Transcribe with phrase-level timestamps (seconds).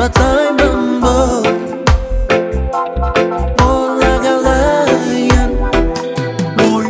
[0.00, 1.42] but I'm humble.
[3.58, 5.50] Born like a lion.
[6.56, 6.86] Boy,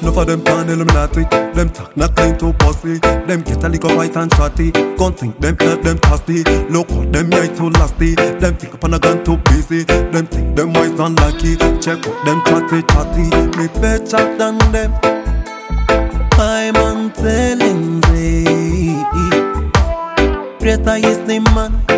[0.00, 1.24] enough of them turn Illuminati.
[1.54, 2.96] Them talk not clean to pussy.
[3.00, 4.72] Them get a little white and shotty.
[4.96, 6.42] Gon' think them hurt them thirsty.
[6.70, 8.14] Look what them eye too lasty.
[8.14, 9.84] Them think up on a gun too busy.
[9.84, 11.56] Them think them wise and lucky.
[11.84, 13.24] Check out them chatty chatty.
[13.58, 14.90] Me better than them.
[16.38, 18.96] I'm on telling thee
[20.58, 21.95] Greater is the man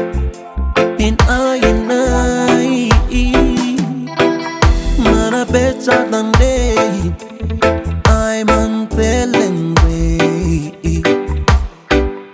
[1.09, 2.91] in I and I
[5.03, 6.77] Man a better than they
[8.07, 11.01] I'm telling thee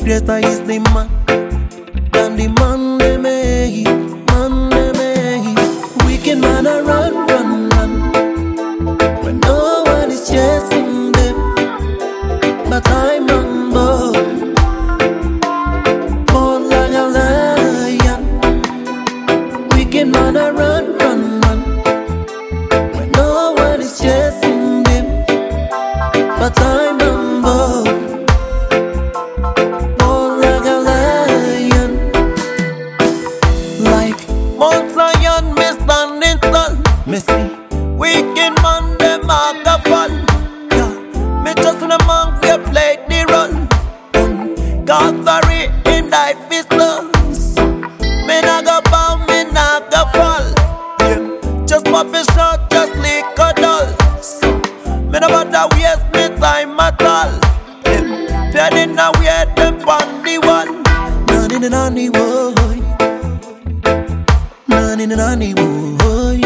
[0.05, 1.09] Greater is the man
[2.13, 2.74] than the man
[19.95, 21.61] wicked man a run, run, run.
[22.95, 25.25] When no one is chasing them,
[26.37, 27.85] but I'm humble.
[29.99, 31.93] Born like a lion,
[33.85, 34.21] like
[34.59, 36.75] Mount Zion, me standing tall.
[37.07, 37.47] Me see
[37.95, 40.11] wicked man them a go fall.
[40.75, 40.91] Yeah.
[41.45, 43.55] Me just in monk we play the role.
[44.85, 47.57] Calvary in thy distance.
[48.27, 49.34] Me nah go bow, me nah go fall.
[51.95, 53.87] Pop it short, just lick a doll.
[55.13, 57.31] Me nah bother waste me time at all.
[57.87, 58.51] Yeah.
[58.51, 60.83] Feeling now we them the one.
[61.27, 62.83] None in the nanny boy.
[64.67, 66.41] None in the nanny boy.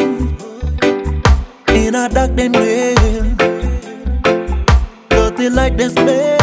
[1.75, 3.37] In a dark then rain
[5.09, 6.38] Dirty like this bay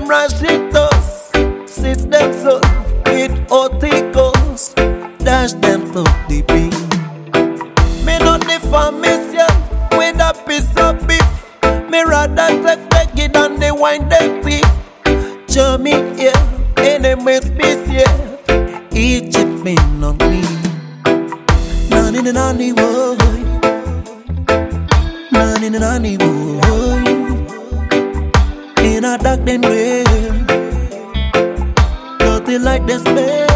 [0.00, 2.56] them rashitos Sits them so
[3.06, 4.74] with oticos
[5.18, 7.00] Dash them to the beat
[8.04, 9.54] me not define myself
[9.92, 11.20] with a piece of beef.
[11.90, 12.48] Me rather
[12.88, 14.64] take it than the wine them thief.
[15.80, 16.32] Me here,
[16.78, 18.08] enemy species.
[18.92, 20.40] Egypt me not me.
[21.90, 23.16] None in the nanny boy.
[25.30, 26.89] None in the.
[32.20, 33.49] Dirty like this bay.